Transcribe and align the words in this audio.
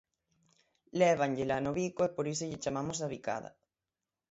Lévanllela 0.99 1.57
no 1.61 1.71
bico 1.79 2.01
e 2.07 2.13
por 2.15 2.25
iso 2.33 2.45
lle 2.49 2.61
chamamos 2.63 2.99
a 3.05 3.07
bicada. 3.13 3.49